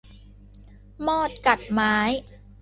[1.05, 1.95] มอดกัดไม้